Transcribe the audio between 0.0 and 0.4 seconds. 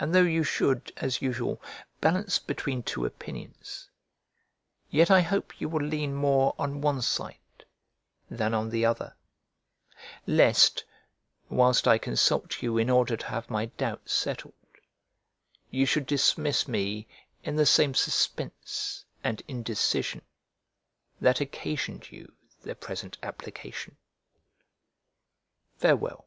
And though